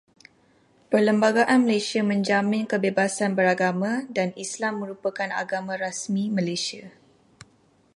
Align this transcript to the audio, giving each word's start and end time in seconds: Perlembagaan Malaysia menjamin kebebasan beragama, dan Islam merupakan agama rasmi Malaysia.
Perlembagaan 0.91 1.59
Malaysia 1.65 2.01
menjamin 2.11 2.63
kebebasan 2.71 3.31
beragama, 3.37 3.93
dan 4.17 4.29
Islam 4.45 4.73
merupakan 4.83 5.29
agama 5.43 5.73
rasmi 5.85 6.23
Malaysia. 6.37 6.85